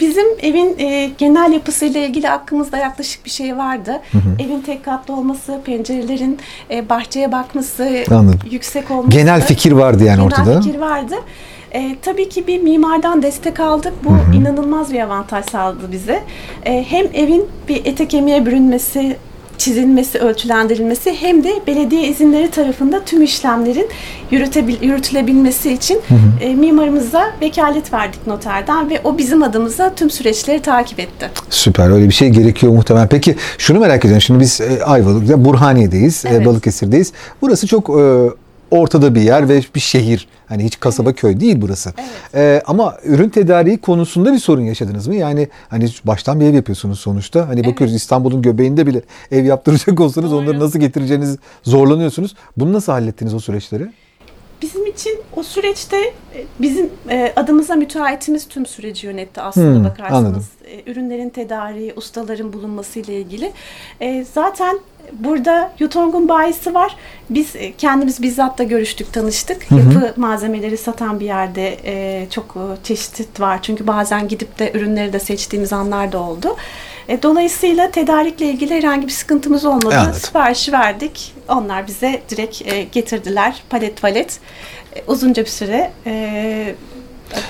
Bizim 0.00 0.26
evin 0.42 0.78
e, 0.78 1.10
genel 1.18 1.52
yapısıyla 1.52 2.00
ilgili 2.00 2.30
aklımızda 2.30 2.76
yaklaşık 2.78 3.24
bir 3.24 3.30
şey 3.30 3.56
vardı. 3.56 4.00
Evin 4.38 4.60
tek 4.60 4.84
katlı 4.84 5.14
olması, 5.14 5.60
pencerelerin 5.64 6.38
e, 6.70 6.88
bahçeye 6.88 7.32
bakması, 7.32 8.04
Anladım. 8.10 8.40
yüksek 8.50 8.90
olması. 8.90 9.10
Genel 9.10 9.46
fikir 9.46 9.72
vardı 9.72 10.04
yani 10.04 10.16
genel 10.16 10.26
ortada. 10.26 10.60
fikir 10.60 10.78
vardı. 10.78 11.14
E, 11.72 11.96
tabii 12.02 12.28
ki 12.28 12.46
bir 12.46 12.62
mimardan 12.62 13.22
destek 13.22 13.60
aldık. 13.60 13.92
Bu 14.04 14.36
inanılmaz 14.36 14.92
bir 14.92 15.00
avantaj 15.00 15.44
sağladı 15.44 15.92
bize. 15.92 16.22
E, 16.64 16.84
hem 16.88 17.06
evin 17.14 17.48
bir 17.68 17.86
ete 17.86 18.08
kemiğe 18.08 18.46
bürünmesi, 18.46 19.16
çizilmesi, 19.60 20.18
ölçülendirilmesi 20.18 21.12
hem 21.20 21.44
de 21.44 21.52
belediye 21.66 22.08
izinleri 22.08 22.50
tarafında 22.50 23.04
tüm 23.04 23.22
işlemlerin 23.22 23.88
yürütülebilmesi 24.82 25.72
için 25.72 26.00
e, 26.40 26.54
mimarımıza 26.54 27.24
vekalet 27.40 27.92
verdik 27.92 28.26
noterden 28.26 28.90
ve 28.90 29.00
o 29.04 29.18
bizim 29.18 29.42
adımıza 29.42 29.94
tüm 29.94 30.10
süreçleri 30.10 30.60
takip 30.62 31.00
etti. 31.00 31.30
Süper. 31.50 31.90
Öyle 31.90 32.08
bir 32.08 32.14
şey 32.14 32.28
gerekiyor 32.28 32.72
muhtemelen. 32.72 33.08
Peki 33.08 33.36
şunu 33.58 33.78
merak 33.80 34.04
ediyorum. 34.04 34.20
Şimdi 34.20 34.40
biz 34.40 34.60
e, 34.60 34.84
Ayvalık'ta 34.84 35.44
Burhaniye'deyiz. 35.44 36.24
e, 36.24 36.28
Evet. 36.28 36.46
Balıkesir'deyiz. 36.46 37.12
Burası 37.42 37.66
çok 37.66 37.90
e, 37.90 38.02
ortada 38.70 39.14
bir 39.14 39.20
yer 39.20 39.48
ve 39.48 39.62
bir 39.74 39.80
şehir. 39.80 40.28
Hani 40.46 40.64
hiç 40.64 40.80
kasaba 40.80 41.12
köy 41.12 41.40
değil 41.40 41.56
burası. 41.60 41.92
E, 42.34 42.62
ama 42.66 42.96
ürün 43.04 43.28
tedariği 43.28 43.78
konusunda 43.78 44.32
bir 44.32 44.38
sorun 44.38 44.62
yaşadınız 44.62 45.06
mı? 45.08 45.14
Yani 45.14 45.48
hani 45.68 45.88
baştan 46.04 46.40
bir 46.40 46.44
ev 46.44 46.54
yapıyorsunuz 46.54 47.00
sonuçta. 47.00 47.48
Hani 47.48 47.66
bakıyoruz 47.66 47.94
İstanbul'un 47.94 48.42
göbeğinde 48.42 48.86
bile 48.86 49.02
ev 49.30 49.44
yaptıracak 49.44 50.00
olsanız 50.00 50.30
Doğru. 50.30 50.40
onları 50.40 50.60
nasıl 50.60 50.78
getireceğiniz 50.78 51.36
zorlanıyorsunuz. 51.62 52.34
Bunu 52.56 52.72
nasıl 52.72 52.92
hallettiniz 52.92 53.34
o 53.34 53.40
süreçleri? 53.40 53.88
Bizim 54.62 54.86
için 54.86 55.20
o 55.36 55.42
süreçte 55.42 55.96
e, 55.96 56.44
bizim 56.60 56.90
e, 57.10 57.32
adımıza 57.36 57.74
müteahhitimiz 57.74 58.48
tüm 58.48 58.66
süreci 58.66 59.06
yönetti 59.06 59.40
aslında 59.40 59.76
Hmm, 59.78 59.84
bakarsanız. 59.84 60.24
anladım. 60.26 60.44
E, 60.86 60.90
ürünlerin 60.92 61.28
tedariği, 61.30 61.92
ustaların 61.96 62.52
bulunması 62.52 62.98
ile 62.98 63.20
ilgili. 63.20 63.52
Zaten 64.34 64.78
Burada 65.12 65.72
Yutong'un 65.78 66.28
bayisi 66.28 66.74
var. 66.74 66.96
Biz 67.30 67.52
kendimiz 67.78 68.22
bizzat 68.22 68.58
da 68.58 68.62
görüştük, 68.62 69.12
tanıştık. 69.12 69.66
Yapı 69.70 70.20
malzemeleri 70.20 70.76
satan 70.76 71.20
bir 71.20 71.24
yerde 71.24 71.76
çok 72.30 72.56
e, 72.56 72.84
çeşit 72.84 73.40
var. 73.40 73.58
Çünkü 73.62 73.86
bazen 73.86 74.28
gidip 74.28 74.58
de 74.58 74.72
ürünleri 74.74 75.12
de 75.12 75.18
seçtiğimiz 75.18 75.72
anlar 75.72 76.12
da 76.12 76.18
oldu. 76.22 76.56
E, 77.08 77.22
dolayısıyla 77.22 77.90
tedarikle 77.90 78.46
ilgili 78.46 78.74
herhangi 78.74 79.06
bir 79.06 79.12
sıkıntımız 79.12 79.64
olmadı. 79.64 79.98
Anladım. 79.98 80.20
Siparişi 80.20 80.72
verdik. 80.72 81.34
Onlar 81.48 81.86
bize 81.86 82.22
direkt 82.28 82.62
e, 82.66 82.82
getirdiler. 82.82 83.62
Palet 83.70 84.02
palet. 84.02 84.40
E, 84.96 85.02
uzunca 85.06 85.44
bir 85.44 85.50
süre 85.50 85.90
e, 86.06 86.74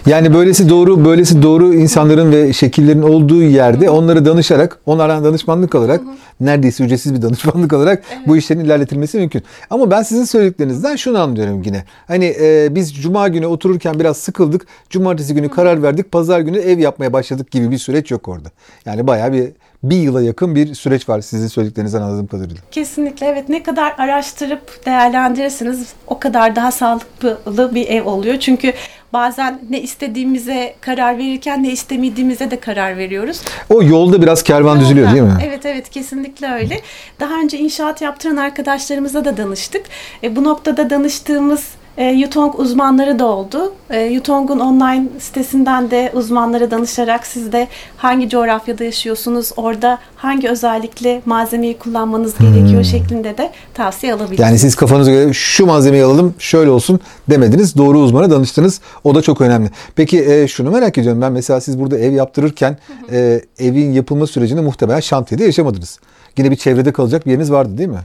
Yani 0.07 0.35
böylesi 0.35 0.69
doğru, 0.69 1.05
böylesi 1.05 1.43
doğru 1.43 1.75
insanların 1.75 2.33
ve 2.33 2.53
şekillerin 2.53 3.03
olduğu 3.03 3.43
yerde 3.43 3.91
onlara 3.91 4.25
danışarak, 4.25 4.79
onlardan 4.87 5.25
danışmanlık 5.25 5.75
alarak, 5.75 6.01
neredeyse 6.41 6.85
ücretsiz 6.85 7.15
bir 7.15 7.23
danışmanlık 7.23 7.73
alarak 7.73 8.03
bu 8.27 8.37
işlerin 8.37 8.61
ilerletilmesi 8.61 9.19
mümkün. 9.19 9.43
Ama 9.71 9.91
ben 9.91 10.03
sizin 10.03 10.25
söylediklerinizden 10.25 10.97
şunu 10.97 11.19
anlıyorum 11.19 11.63
yine. 11.65 11.85
Hani 12.09 12.37
e, 12.41 12.69
biz 12.75 12.95
cuma 12.95 13.29
günü 13.29 13.47
otururken 13.47 14.01
biraz 14.01 14.17
sıkıldık, 14.17 14.67
cumartesi 14.91 15.35
günü 15.35 15.49
karar 15.49 15.83
verdik, 15.83 16.13
pazar 16.13 16.41
günü 16.41 16.59
ev 16.59 16.79
yapmaya 16.79 17.13
başladık 17.13 17.51
gibi 17.51 17.71
bir 17.71 17.79
süreç 17.79 18.11
yok 18.11 18.29
orada. 18.29 18.49
Yani 18.85 19.07
bayağı 19.07 19.33
bir 19.33 19.49
bir 19.83 19.97
yıla 19.97 20.23
yakın 20.23 20.55
bir 20.55 20.75
süreç 20.75 21.09
var 21.09 21.21
sizin 21.21 21.49
söylediklerinizden 21.49 22.03
anladığım 22.03 22.27
kadarıyla. 22.27 22.57
Kesinlikle 22.71 23.27
evet 23.27 23.49
ne 23.49 23.63
kadar 23.63 23.95
araştırıp 23.99 24.87
değerlendirirseniz 24.87 25.93
o 26.07 26.19
kadar 26.19 26.57
daha 26.57 26.73
sağlıklı 26.73 27.75
bir 27.75 27.89
ev 27.89 28.05
oluyor. 28.05 28.39
Çünkü 28.39 28.73
bazen 29.13 29.61
ne 29.71 29.81
istediğimize 29.81 30.75
karar 30.81 31.19
verirken 31.19 31.63
ne 31.63 31.71
istemediğimize 31.71 32.51
de 32.51 32.61
karar 32.61 32.97
veriyoruz. 32.97 33.43
O 33.71 33.83
yolda 33.83 34.23
biraz 34.23 34.43
kervan 34.43 34.81
düzülüyor 34.81 35.13
değil 35.13 35.23
mi? 35.23 35.39
Evet 35.47 35.67
evet 35.67 35.91
kesinlikle 35.91 36.53
öyle. 36.53 36.81
Daha 37.21 37.35
önce 37.41 37.59
inşaat 37.59 38.03
yaptıran 38.03 38.37
arkadaşlarımıza 38.37 39.25
da 39.25 39.37
danıştık. 39.37 39.87
E, 40.23 40.37
bu 40.37 40.45
noktada 40.45 40.91
danıştığımız 40.91 41.65
e, 41.97 42.05
Yutong 42.05 42.59
uzmanları 42.59 43.19
da 43.19 43.27
oldu. 43.27 43.73
E, 43.91 44.01
Yutong'un 44.01 44.59
online 44.61 45.09
sitesinden 45.19 45.91
de 45.91 46.13
uzmanlara 46.15 46.71
danışarak 46.71 47.27
siz 47.27 47.53
de 47.53 47.69
hangi 47.97 48.29
coğrafyada 48.29 48.85
yaşıyorsunuz, 48.85 49.53
orada 49.57 49.99
hangi 50.17 50.49
özellikle 50.49 51.23
malzemeyi 51.27 51.79
kullanmanız 51.79 52.39
gerekiyor 52.39 52.85
şeklinde 52.85 53.39
de 53.39 53.51
tavsiye 53.75 54.13
alabilirsiniz. 54.13 54.39
Hmm. 54.39 54.47
Yani 54.47 54.59
siz 54.59 54.75
kafanıza 54.75 55.11
göre 55.11 55.33
şu 55.33 55.67
malzemeyi 55.67 56.05
alalım 56.05 56.35
şöyle 56.39 56.71
olsun 56.71 57.01
demediniz. 57.31 57.77
Doğru 57.77 57.99
uzmana 57.99 58.31
danıştınız. 58.31 58.81
O 59.05 59.15
da 59.15 59.23
çok 59.23 59.41
önemli. 59.41 59.71
Peki 59.97 60.25
e, 60.25 60.49
şunu 60.49 60.71
merak 60.71 60.99
ediyorum 60.99 61.23
ben 61.23 61.33
mesela 61.33 61.61
siz 61.61 61.81
burada 61.81 61.99
ev 61.99 62.13
yaptırırken 62.13 62.79
e, 63.13 63.41
evin 63.59 63.93
yapılma 63.93 64.27
sürecini 64.27 64.61
muhtemelen 64.61 65.01
şantiyede 65.01 65.45
yaşamadınız. 65.45 65.99
Yine 66.39 66.51
bir 66.51 66.57
çevrede 66.57 66.93
kalacak 66.93 67.27
bir 67.27 67.31
yeriniz 67.31 67.53
vardı 67.53 67.79
değil 67.79 67.89
mi? 67.89 68.01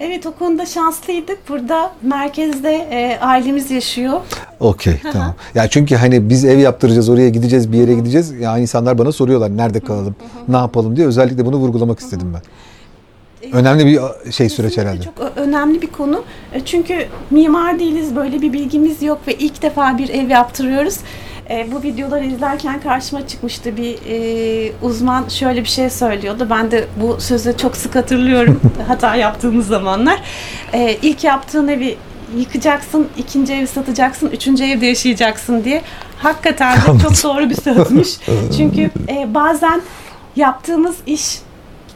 Evet 0.00 0.26
o 0.26 0.32
konuda 0.32 0.66
şanslıydık. 0.66 1.48
Burada 1.48 1.92
merkezde 2.02 2.70
e, 2.90 3.18
ailemiz 3.20 3.70
yaşıyor. 3.70 4.20
Okey 4.60 4.94
tamam. 5.12 5.34
Ya 5.54 5.68
çünkü 5.68 5.96
hani 5.96 6.28
biz 6.28 6.44
ev 6.44 6.58
yaptıracağız 6.58 7.08
oraya 7.08 7.28
gideceğiz 7.28 7.72
bir 7.72 7.78
yere 7.78 7.94
gideceğiz. 7.94 8.30
Yani 8.40 8.62
insanlar 8.62 8.98
bana 8.98 9.12
soruyorlar 9.12 9.56
nerede 9.56 9.80
kalalım 9.80 10.16
ne 10.48 10.56
yapalım 10.56 10.96
diye 10.96 11.06
özellikle 11.06 11.46
bunu 11.46 11.56
vurgulamak 11.56 11.98
istedim 12.00 12.34
ben. 12.34 12.42
Önemli 13.52 13.86
bir 13.86 13.98
şey 14.32 14.48
süreç 14.48 14.74
Kesinlikle 14.74 14.82
herhalde. 14.82 15.04
Çok 15.04 15.32
önemli 15.36 15.82
bir 15.82 15.86
konu. 15.86 16.22
E, 16.52 16.60
Çünkü 16.64 17.06
mimar 17.30 17.78
değiliz, 17.78 18.16
böyle 18.16 18.42
bir 18.42 18.52
bilgimiz 18.52 19.02
yok 19.02 19.18
ve 19.26 19.34
ilk 19.34 19.62
defa 19.62 19.98
bir 19.98 20.08
ev 20.08 20.28
yaptırıyoruz. 20.28 20.96
E, 21.50 21.72
bu 21.72 21.82
videoları 21.82 22.24
izlerken 22.24 22.80
karşıma 22.80 23.26
çıkmıştı 23.26 23.76
bir 23.76 23.98
e, 24.08 24.72
uzman 24.82 25.28
şöyle 25.28 25.60
bir 25.60 25.68
şey 25.68 25.90
söylüyordu. 25.90 26.46
Ben 26.50 26.70
de 26.70 26.84
bu 26.96 27.20
sözü 27.20 27.56
çok 27.56 27.76
sık 27.76 27.94
hatırlıyorum 27.94 28.60
hata 28.88 29.16
yaptığımız 29.16 29.66
zamanlar. 29.66 30.20
E, 30.72 30.96
ilk 31.02 31.24
yaptığın 31.24 31.68
evi 31.68 31.96
yıkacaksın, 32.36 33.08
ikinci 33.16 33.52
evi 33.52 33.66
satacaksın, 33.66 34.30
üçüncü 34.30 34.64
evde 34.64 34.86
yaşayacaksın 34.86 35.64
diye. 35.64 35.82
Hakikaten 36.18 36.76
de 36.76 36.80
çok 37.02 37.24
doğru 37.24 37.50
bir 37.50 37.54
sözmüş. 37.54 38.08
Çünkü 38.56 38.90
e, 39.08 39.34
bazen 39.34 39.80
yaptığımız 40.36 40.96
iş 41.06 41.38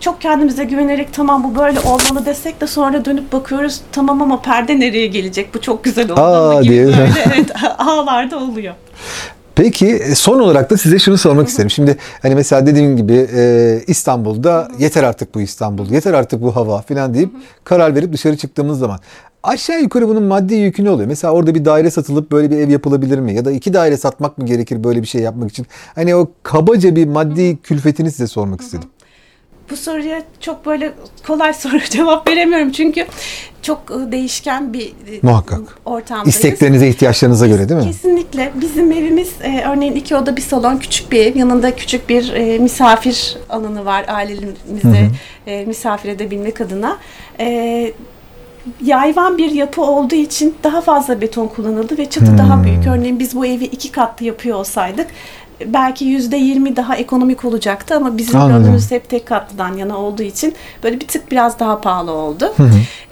çok 0.01 0.21
kendimize 0.21 0.65
güvenerek 0.65 1.13
tamam 1.13 1.45
bu 1.45 1.59
böyle 1.59 1.81
olmalı 1.81 2.27
desek 2.27 2.61
de 2.61 2.67
sonra 2.67 3.05
dönüp 3.05 3.33
bakıyoruz 3.33 3.81
tamam 3.93 4.23
ama 4.23 4.43
perde 4.43 4.81
nereye 4.81 5.07
gelecek 5.07 5.55
bu 5.55 5.61
çok 5.61 5.85
güzel 5.85 6.11
oldu 6.11 6.21
Aa 6.21 6.63
gibi 6.63 6.73
diye. 6.73 6.87
böyle 6.87 7.13
evet 7.35 7.51
ağlarda 7.79 8.39
oluyor. 8.39 8.75
Peki 9.57 9.87
e, 9.87 10.15
son 10.15 10.41
olarak 10.41 10.71
da 10.71 10.77
size 10.77 10.99
şunu 10.99 11.19
sormak 11.19 11.49
isterim. 11.49 11.71
Şimdi 11.71 11.97
hani 12.23 12.35
mesela 12.35 12.67
dediğim 12.67 12.97
gibi 12.97 13.29
e, 13.37 13.81
İstanbul'da 13.87 14.69
yeter 14.79 15.03
artık 15.03 15.35
bu 15.35 15.41
İstanbul, 15.41 15.91
yeter 15.91 16.15
artık 16.15 16.43
bu 16.43 16.57
hava 16.57 16.83
falan 16.83 17.15
deyip 17.15 17.31
karar 17.65 17.95
verip 17.95 18.13
dışarı 18.13 18.37
çıktığımız 18.37 18.79
zaman 18.79 19.01
aşağı 19.43 19.81
yukarı 19.81 20.09
bunun 20.09 20.23
maddi 20.23 20.55
yükü 20.55 20.85
ne 20.85 20.91
oluyor? 20.91 21.09
Mesela 21.09 21.33
orada 21.33 21.55
bir 21.55 21.65
daire 21.65 21.91
satılıp 21.91 22.33
böyle 22.33 22.51
bir 22.51 22.57
ev 22.59 22.71
yapılabilir 22.71 23.19
mi? 23.19 23.35
Ya 23.35 23.45
da 23.45 23.51
iki 23.53 23.75
daire 23.75 23.97
satmak 23.97 24.39
mı 24.39 24.47
gerekir 24.47 24.85
böyle 24.85 25.03
bir 25.03 25.07
şey 25.07 25.21
yapmak 25.21 25.51
için? 25.51 25.67
Hani 25.95 26.15
o 26.15 26.29
kabaca 26.43 26.97
bir 26.97 27.07
maddi 27.07 27.57
külfetini 27.63 28.11
size 28.11 28.27
sormak 28.27 28.61
istedim. 28.61 28.89
Bu 29.71 29.77
soruya 29.77 30.23
çok 30.41 30.67
böyle 30.67 30.93
kolay 31.27 31.55
soru 31.55 31.79
cevap 31.91 32.29
veremiyorum 32.29 32.73
çünkü 32.73 33.07
çok 33.63 33.79
e, 33.91 34.13
değişken 34.13 34.73
bir 34.73 34.87
e, 34.87 34.93
Muhakkak. 35.23 35.61
ortamdayız. 35.85 36.29
İsteklerinize, 36.37 36.89
ihtiyaçlarınıza 36.89 37.47
göre 37.47 37.69
değil 37.69 37.81
mi? 37.81 37.87
Kesinlikle. 37.87 38.53
Bizim 38.55 38.93
evimiz 38.93 39.33
e, 39.43 39.65
örneğin 39.69 39.95
iki 39.95 40.17
oda 40.17 40.37
bir 40.37 40.43
salon 40.43 40.77
küçük 40.77 41.13
bir 41.13 41.27
ev. 41.27 41.37
Yanında 41.37 41.77
küçük 41.77 42.09
bir 42.09 42.33
e, 42.33 42.59
misafir 42.59 43.37
alanı 43.51 43.85
var 43.85 44.05
ailelerimize 44.09 45.11
e, 45.47 45.65
misafir 45.65 46.09
edebilmek 46.09 46.61
adına. 46.61 46.99
E, 47.41 47.93
yayvan 48.85 49.39
bir 49.39 49.51
yapı 49.51 49.83
olduğu 49.83 50.15
için 50.15 50.55
daha 50.65 50.81
fazla 50.81 51.21
beton 51.21 51.47
kullanıldı 51.47 51.99
ve 51.99 52.11
çatı 52.11 52.39
daha 52.39 52.65
büyük. 52.65 52.87
Örneğin 52.87 53.19
biz 53.19 53.37
bu 53.37 53.47
evi 53.47 53.65
iki 53.65 53.93
katlı 53.93 54.27
yapıyor 54.27 54.59
olsaydık 54.59 55.07
belki 55.67 56.05
yüzde 56.05 56.37
yirmi 56.37 56.77
daha 56.77 56.97
ekonomik 56.97 57.45
olacaktı 57.45 57.97
ama 57.97 58.19
bizim 58.19 58.41
Anladım. 58.41 58.63
gönlümüz 58.63 58.91
hep 58.91 59.09
tek 59.09 59.27
katlıdan 59.27 59.77
yana 59.77 59.99
olduğu 59.99 60.23
için 60.23 60.55
böyle 60.83 61.01
bir 61.01 61.09
tık 61.09 61.31
biraz 61.31 61.59
daha 61.59 61.81
pahalı 61.81 62.13
oldu. 62.13 62.55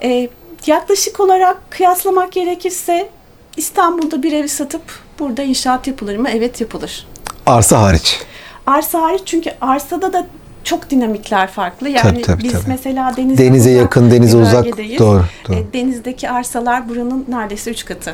E, 0.03 0.29
yaklaşık 0.65 1.19
olarak 1.19 1.71
kıyaslamak 1.71 2.31
gerekirse 2.31 3.09
İstanbul'da 3.57 4.23
bir 4.23 4.31
evi 4.31 4.49
satıp 4.49 4.81
burada 5.19 5.43
inşaat 5.43 5.87
yapılır 5.87 6.17
mı? 6.17 6.29
Evet 6.33 6.61
yapılır. 6.61 7.07
Arsa 7.45 7.81
hariç. 7.81 8.19
Arsa 8.67 9.01
hariç 9.01 9.21
çünkü 9.25 9.51
arsada 9.61 10.13
da 10.13 10.25
çok 10.63 10.89
dinamikler 10.89 11.47
farklı. 11.47 11.89
Yani 11.89 12.01
Tabii, 12.01 12.21
tabii, 12.21 12.43
biz 12.43 12.51
tabii. 12.51 12.63
mesela 12.67 13.13
denize, 13.17 13.43
Denize 13.45 13.69
uzak 13.69 13.81
yakın, 13.81 14.11
denize 14.11 14.37
uzak. 14.37 14.65
bölgedeyiz. 14.65 14.99
Doğru, 14.99 15.23
doğru. 15.47 15.55
E, 15.57 15.73
denizdeki 15.73 16.29
arsalar 16.29 16.89
buranın 16.89 17.25
neredeyse 17.29 17.71
üç 17.71 17.85
katı. 17.85 18.13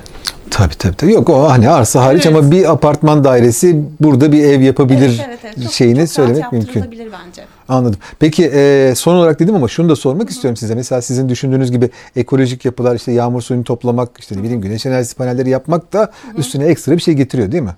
Tabii 0.52 0.76
tabii. 0.76 0.96
tabii. 0.96 1.14
Yok 1.14 1.30
o 1.30 1.50
hani 1.50 1.70
arsa 1.70 2.06
hariç 2.06 2.26
Evet. 2.26 2.38
ama 2.38 2.52
bir 2.52 2.72
apartman 2.72 3.24
dairesi 3.24 3.84
burada 4.00 4.32
bir 4.32 4.44
ev 4.44 4.62
yapabilir 4.62 5.10
Evet, 5.10 5.26
evet, 5.28 5.40
evet. 5.44 5.64
Çok- 5.64 5.74
şeyini 5.74 6.00
çok 6.00 6.10
söylemek 6.10 6.52
mümkün. 6.52 6.84
bence. 6.92 7.42
Anladım. 7.68 8.00
Peki 8.20 8.52
e, 8.54 8.94
son 8.96 9.16
olarak 9.16 9.40
dedim 9.40 9.56
ama 9.56 9.68
şunu 9.68 9.90
da 9.90 9.96
sormak 9.96 10.30
istiyorum 10.30 10.56
size. 10.58 10.76
Mesela 10.76 11.02
sizin 11.02 11.30
düşündüğünüz 11.30 11.72
gibi 11.72 11.90
ekolojik 12.16 12.66
yapılar 12.66 12.96
işte 12.96 13.12
yağmur 13.12 13.42
suyunu 13.42 13.64
toplamak, 13.64 14.10
işte 14.20 14.38
ne 14.38 14.44
bileyim 14.44 14.62
güneş 14.62 14.86
enerjisi 14.86 15.16
panelleri 15.16 15.50
yapmak 15.50 15.94
da 15.94 16.12
üstüne 16.38 16.66
ekstra 16.66 16.94
bir 16.98 17.02
şey 17.02 17.14
getiriyor 17.14 17.52
değil 17.52 17.64
mi? 17.64 17.76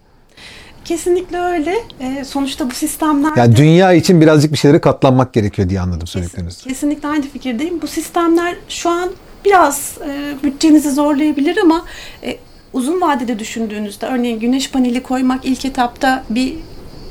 Kesinlikle 0.85 1.39
öyle. 1.39 1.75
E, 1.99 2.23
sonuçta 2.23 2.69
bu 2.69 2.73
sistemler 2.73 3.31
Yani 3.37 3.55
dünya 3.55 3.93
için 3.93 4.21
birazcık 4.21 4.51
bir 4.51 4.57
şeylere 4.57 4.81
katlanmak 4.81 5.33
gerekiyor 5.33 5.69
diye 5.69 5.81
anladım 5.81 6.07
söylediklerinizden. 6.07 6.69
Kesinlikle 6.69 7.07
aynı 7.07 7.27
fikirdeyim. 7.27 7.81
Bu 7.81 7.87
sistemler 7.87 8.55
şu 8.69 8.89
an 8.89 9.09
biraz 9.45 9.97
e, 10.07 10.35
bütçenizi 10.43 10.91
zorlayabilir 10.91 11.57
ama 11.57 11.85
e, 12.23 12.37
uzun 12.73 13.01
vadede 13.01 13.39
düşündüğünüzde 13.39 14.05
örneğin 14.05 14.39
güneş 14.39 14.71
paneli 14.71 15.03
koymak 15.03 15.45
ilk 15.45 15.65
etapta 15.65 16.23
bir 16.29 16.55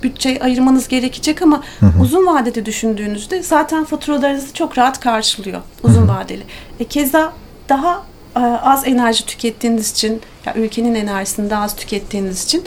bütçe 0.02 0.38
ayırmanız 0.42 0.88
gerekecek 0.88 1.42
ama 1.42 1.62
uzun 2.02 2.26
vadede 2.26 2.66
düşündüğünüzde 2.66 3.42
zaten 3.42 3.84
faturalarınızı 3.84 4.54
çok 4.54 4.78
rahat 4.78 5.00
karşılıyor 5.00 5.60
uzun 5.82 6.08
vadeli. 6.08 6.42
E, 6.80 6.84
keza 6.84 7.32
daha 7.68 8.02
e, 8.36 8.40
az 8.40 8.86
enerji 8.86 9.26
tükettiğiniz 9.26 9.90
için, 9.90 10.20
ya 10.46 10.54
ülkenin 10.54 10.94
enerjisini 10.94 11.50
daha 11.50 11.62
az 11.62 11.76
tükettiğiniz 11.76 12.44
için 12.44 12.64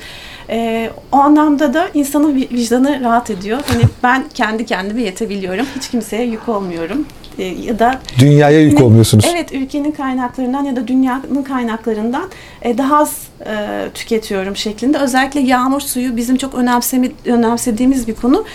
e, 0.50 0.90
o 1.12 1.18
anlamda 1.18 1.74
da 1.74 1.88
insanın 1.94 2.36
vi- 2.36 2.50
vicdanı 2.54 3.02
rahat 3.04 3.30
ediyor. 3.30 3.60
Hani 3.68 3.84
ben 4.04 4.24
kendi 4.34 4.66
kendime 4.66 5.02
yetebiliyorum. 5.02 5.66
Hiç 5.76 5.90
kimseye 5.90 6.26
yük 6.26 6.50
olmuyorum. 6.50 7.06
E, 7.40 7.44
ya 7.44 7.80
da 7.80 8.00
Dünyaya 8.20 8.62
yük 8.62 8.74
Yine- 8.74 8.84
olmuyorsunuz. 8.84 9.26
Evet, 9.34 9.54
ülkenin 9.54 9.92
kaynaklarından 9.92 10.64
ya 10.64 10.76
da 10.76 10.88
dünyanın 10.88 11.44
kaynaklarından 11.44 12.24
e, 12.62 12.78
daha 12.78 12.98
az 12.98 13.18
e, 13.46 13.56
tüketiyorum 13.94 14.56
şeklinde. 14.56 14.98
Özellikle 14.98 15.40
yağmur 15.40 15.82
suyu 15.82 16.18
bizim 16.18 16.38
çok 16.38 16.54
önemsemi, 16.56 17.12
önemsediğimiz 17.26 18.08
bir 18.08 18.16
konu. 18.16 18.46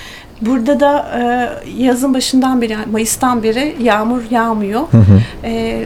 Burada 0.40 0.80
da 0.80 1.08
e, 1.18 1.22
yazın 1.82 2.14
başından 2.14 2.62
beri, 2.62 2.76
Mayıs'tan 2.92 3.42
beri 3.42 3.76
yağmur 3.82 4.22
yağmıyor. 4.30 4.82
E, 5.44 5.84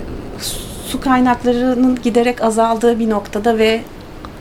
su 0.87 1.01
kaynaklarının 1.01 1.99
giderek 2.03 2.43
azaldığı 2.45 2.99
bir 2.99 3.11
noktada 3.11 3.59
ve 3.59 3.81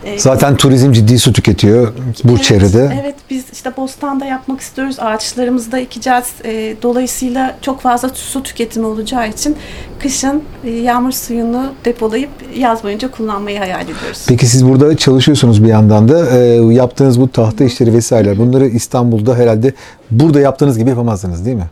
e, 0.04 0.18
Zaten 0.18 0.56
turizm 0.56 0.92
ciddi 0.92 1.18
su 1.18 1.32
tüketiyor 1.32 1.92
bu 2.24 2.32
Evet, 2.32 2.42
çevrede. 2.42 2.98
Evet 3.02 3.14
biz 3.30 3.44
işte 3.52 3.76
bostanda 3.76 4.24
yapmak 4.24 4.60
istiyoruz. 4.60 4.96
Ağaçlarımızı 5.00 5.72
da 5.72 5.78
ekeceğiz. 5.78 6.24
E, 6.44 6.76
dolayısıyla 6.82 7.56
çok 7.62 7.80
fazla 7.80 8.08
su 8.08 8.42
tüketimi 8.42 8.86
olacağı 8.86 9.28
için 9.28 9.56
kışın 10.02 10.42
e, 10.64 10.70
yağmur 10.70 11.12
suyunu 11.12 11.72
depolayıp 11.84 12.30
yaz 12.56 12.84
boyunca 12.84 13.10
kullanmayı 13.10 13.58
hayal 13.58 13.80
ediyoruz. 13.82 14.24
Peki 14.28 14.46
siz 14.46 14.66
burada 14.68 14.96
çalışıyorsunuz 14.96 15.62
bir 15.64 15.68
yandan 15.68 16.08
da 16.08 16.22
Ee, 16.38 16.38
yaptığınız 16.74 17.20
bu 17.20 17.28
tahta 17.32 17.64
işleri 17.64 17.92
vesaireler 17.94 18.38
bunları 18.38 18.66
İstanbul'da 18.68 19.36
herhalde 19.36 19.72
burada 20.10 20.40
yaptığınız 20.40 20.78
gibi 20.78 20.90
yapamazdınız 20.90 21.46
değil 21.46 21.56
mi? 21.56 21.66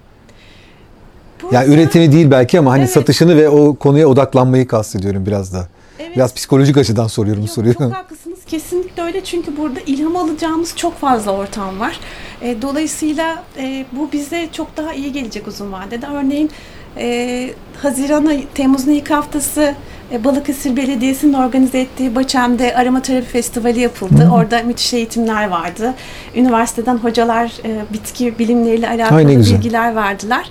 Burada- 1.43 1.55
Yani 1.57 1.75
üretimi 1.75 2.13
değil 2.13 2.31
belki 2.31 2.59
ama 2.59 2.71
hani 2.71 2.81
Evet. 2.81 2.91
satışını 2.91 3.37
ve 3.37 3.49
o 3.49 3.75
konuya 3.75 4.07
odaklanmayı 4.09 4.67
kastediyorum 4.67 5.27
biraz 5.27 5.53
da. 5.53 5.69
Evet. 6.01 6.17
Biraz 6.17 6.35
psikolojik 6.35 6.77
açıdan 6.77 7.07
soruyorum 7.07 7.43
Yok, 7.43 7.51
soruyu. 7.51 7.75
Çok 7.75 7.93
haklısınız. 7.95 8.39
Kesinlikle 8.47 9.03
öyle. 9.03 9.25
Çünkü 9.25 9.57
burada 9.57 9.81
ilham 9.81 10.17
alacağımız 10.17 10.77
çok 10.77 10.99
fazla 10.99 11.33
ortam 11.33 11.81
var. 11.81 12.01
E, 12.43 12.63
dolayısıyla 12.63 13.45
e, 13.59 13.85
bu 13.93 14.13
bize 14.13 14.49
çok 14.53 14.77
daha 14.77 14.93
iyi 14.95 15.13
gelecek 15.13 15.49
uzun 15.49 15.73
vadede. 15.73 16.07
Örneğin 16.07 16.51
e, 16.97 17.51
Haziran 17.83 18.27
ayı, 18.27 18.45
Temmuz'un 18.55 18.91
ilk 18.91 19.11
haftası 19.11 19.75
e, 20.13 20.25
Balıkesir 20.25 20.77
Belediyesi'nin 20.77 21.33
organize 21.33 21.81
ettiği 21.81 22.15
Baçem'de 22.15 22.77
Aromaterapi 22.77 23.27
Festivali 23.27 23.81
yapıldı. 23.81 24.31
Orada 24.35 24.63
müthiş 24.63 24.95
eğitimler 24.95 25.49
vardı. 25.49 25.95
Üniversiteden 26.37 26.97
hocalar 26.97 27.53
e, 27.65 27.93
bitki 27.93 28.39
bilimleriyle 28.39 28.89
alakalı 28.89 29.19
Ay, 29.19 29.27
ne 29.27 29.35
güzel. 29.35 29.57
bilgiler 29.59 29.97
verdiler. 29.97 30.51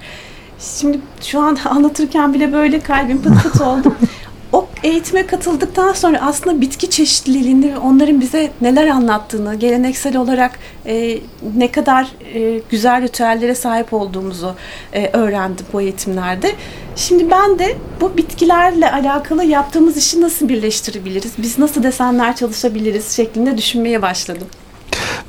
Şimdi 0.60 1.00
şu 1.22 1.40
an 1.40 1.58
anlatırken 1.66 2.34
bile 2.34 2.54
böyle 2.54 2.80
kalbim 2.80 3.22
pıt 3.22 3.44
pıt 3.44 3.62
oldu. 3.62 3.96
O 4.54 4.68
eğitime 4.84 5.28
katıldıktan 5.28 5.94
sonra 5.94 6.22
aslında 6.22 6.62
bitki 6.62 6.90
çeşitliliğini 6.90 7.74
ve 7.74 7.78
onların 7.78 8.22
bize 8.22 8.52
neler 8.62 8.88
anlattığını, 8.88 9.56
geleneksel 9.56 10.18
olarak 10.18 10.60
e, 10.86 11.20
ne 11.56 11.72
kadar 11.72 12.08
e, 12.34 12.62
güzel 12.70 13.02
ritüellere 13.02 13.56
sahip 13.56 13.94
olduğumuzu 13.94 14.56
e, 14.94 15.10
öğrendim 15.14 15.66
bu 15.74 15.82
eğitimlerde. 15.82 16.52
Şimdi 16.96 17.32
ben 17.32 17.60
de 17.60 17.78
bu 18.02 18.18
bitkilerle 18.18 18.92
alakalı 18.92 19.44
yaptığımız 19.44 19.98
işi 19.98 20.22
nasıl 20.22 20.50
birleştirebiliriz, 20.50 21.32
biz 21.38 21.60
nasıl 21.60 21.84
desenler 21.84 22.36
çalışabiliriz 22.36 23.16
şeklinde 23.16 23.58
düşünmeye 23.58 24.02
başladım. 24.02 24.48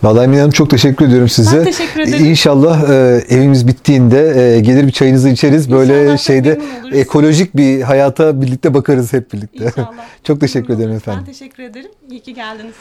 Vallahi 0.03 0.25
Emine 0.25 0.39
Hanım 0.41 0.51
çok 0.51 0.71
teşekkür 0.71 1.07
ediyorum 1.07 1.29
size. 1.29 1.59
Ben 1.59 1.65
teşekkür 1.65 2.01
ederim. 2.01 2.25
İnşallah 2.25 2.91
e, 2.91 3.25
evimiz 3.29 3.69
bittiğinde 3.69 4.55
e, 4.57 4.61
gelir 4.61 4.87
bir 4.87 4.93
çayınızı 4.93 5.29
içeriz. 5.29 5.73
Böyle 5.73 6.03
İnşallah, 6.03 6.19
şeyde 6.19 6.61
ekolojik 6.93 7.57
bir 7.57 7.83
hayata 7.83 8.41
birlikte 8.43 8.75
bakarız 8.75 9.13
hep 9.13 9.33
birlikte. 9.33 9.65
İnşallah. 9.65 9.93
çok 10.25 10.41
teşekkür 10.41 10.69
Memnun 10.69 10.83
ederim 10.83 10.97
efendim. 10.97 11.25
Ben 11.27 11.33
teşekkür 11.33 11.63
ederim. 11.63 11.91
İyi 12.11 12.21
ki 12.21 12.35
geldiniz. 12.35 12.75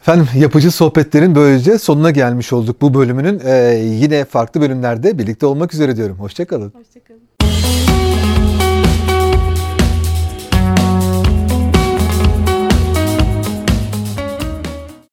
Efendim 0.00 0.28
yapıcı 0.34 0.70
sohbetlerin 0.70 1.34
böylece 1.34 1.78
sonuna 1.78 2.10
gelmiş 2.10 2.52
olduk 2.52 2.82
bu 2.82 2.94
bölümünün. 2.94 3.40
E, 3.44 3.74
yine 3.74 4.24
farklı 4.24 4.60
bölümlerde 4.60 5.18
birlikte 5.18 5.46
olmak 5.46 5.74
üzere 5.74 5.96
diyorum. 5.96 6.16
Hoşçakalın. 6.18 6.72
Hoşçakalın. 6.76 7.27